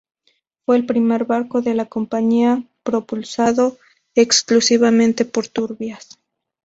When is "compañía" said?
1.85-2.63